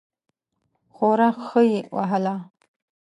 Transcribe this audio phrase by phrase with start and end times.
[0.93, 2.35] خورا ښه یې وهله.